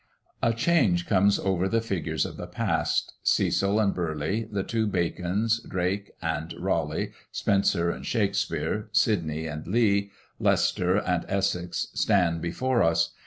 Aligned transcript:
A 0.41 0.51
change 0.51 1.05
comes 1.05 1.37
over 1.37 1.67
the 1.69 1.79
figures 1.79 2.25
of 2.25 2.35
the 2.35 2.47
past 2.47 3.13
Cecil 3.21 3.79
and 3.79 3.93
Burleigh, 3.93 4.45
the 4.51 4.63
two 4.63 4.87
Bacons, 4.87 5.59
Drake 5.59 6.09
and 6.23 6.51
Raleigh, 6.57 7.11
Spenser 7.31 7.91
and 7.91 8.03
Shakespere, 8.03 8.89
Sydney 8.93 9.45
and 9.45 9.67
Lee, 9.67 10.09
Leicester 10.39 10.97
and 10.97 11.23
Essex, 11.29 11.89
stand 11.93 12.41
before 12.41 12.81
us. 12.81 13.11